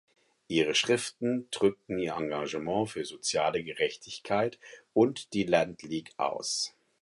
Ihre 0.47 0.73
Schriften 0.73 1.47
drückten 1.51 1.99
ihr 1.99 2.15
Engagement 2.15 2.89
für 2.89 3.05
soziale 3.05 3.63
Gerechtigkeit 3.63 4.57
und 4.95 5.31
die 5.33 5.43
Land 5.43 5.83
League 5.83 6.09
aus. 6.17 6.73